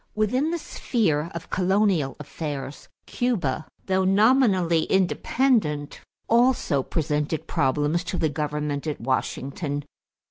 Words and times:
= 0.07 0.15
Within 0.15 0.49
the 0.49 0.57
sphere 0.57 1.29
of 1.35 1.51
colonial 1.51 2.15
affairs, 2.19 2.89
Cuba, 3.05 3.67
though 3.85 4.03
nominally 4.03 4.85
independent, 4.85 6.01
also 6.27 6.81
presented 6.81 7.45
problems 7.45 8.03
to 8.05 8.17
the 8.17 8.27
government 8.29 8.87
at 8.87 8.99
Washington. 8.99 9.83